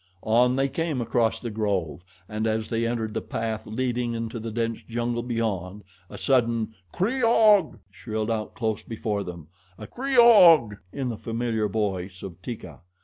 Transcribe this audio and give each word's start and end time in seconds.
On 0.23 0.55
they 0.55 0.67
came 0.67 0.99
across 0.99 1.39
the 1.39 1.51
grove, 1.51 2.03
and 2.27 2.47
as 2.47 2.69
they 2.71 2.87
entered 2.87 3.13
the 3.13 3.21
path 3.21 3.67
leading 3.67 4.15
into 4.15 4.39
the 4.39 4.49
dense 4.49 4.81
jungle 4.89 5.21
beyond, 5.21 5.83
a 6.09 6.17
sudden 6.17 6.73
"Kreeg 6.91 7.21
ah!" 7.23 7.77
shrilled 7.91 8.31
out 8.31 8.55
close 8.55 8.81
before 8.81 9.23
them 9.23 9.49
a 9.77 9.85
"Kreeg 9.85 10.17
ah" 10.17 10.75
in 10.91 11.09
the 11.09 11.17
familiar 11.17 11.67
voice 11.67 12.23
of 12.23 12.41
Teeka. 12.41 12.79